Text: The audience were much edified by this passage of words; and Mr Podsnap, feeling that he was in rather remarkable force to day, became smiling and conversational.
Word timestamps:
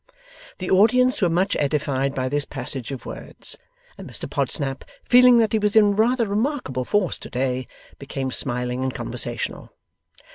The 0.57 0.71
audience 0.71 1.21
were 1.21 1.29
much 1.29 1.55
edified 1.59 2.15
by 2.15 2.27
this 2.27 2.43
passage 2.43 2.91
of 2.91 3.05
words; 3.05 3.59
and 3.99 4.09
Mr 4.09 4.27
Podsnap, 4.27 4.81
feeling 5.03 5.37
that 5.37 5.53
he 5.53 5.59
was 5.59 5.75
in 5.75 5.95
rather 5.95 6.25
remarkable 6.27 6.85
force 6.85 7.19
to 7.19 7.29
day, 7.29 7.67
became 7.99 8.31
smiling 8.31 8.81
and 8.81 8.91
conversational. 8.95 9.71